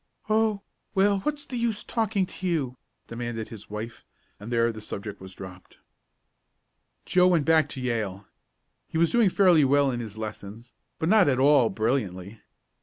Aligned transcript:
"Oh, 0.31 0.63
well, 0.95 1.19
what's 1.19 1.45
the 1.45 1.57
use 1.57 1.83
talking 1.83 2.25
to 2.25 2.47
you?" 2.47 2.75
demanded 3.07 3.49
his 3.49 3.69
wife; 3.69 4.03
and 4.39 4.51
there 4.51 4.71
the 4.71 4.81
subject 4.81 5.21
was 5.21 5.35
dropped. 5.35 5.77
Joe 7.05 7.27
went 7.27 7.45
back 7.45 7.69
to 7.69 7.81
Yale. 7.81 8.25
He 8.87 8.97
was 8.97 9.11
doing 9.11 9.29
fairly 9.29 9.63
well 9.63 9.91
in 9.91 9.99
his 9.99 10.17
lessons, 10.17 10.73
but 10.97 11.07
not 11.07 11.27
at 11.29 11.37
all 11.37 11.69
brilliantly. 11.69 12.41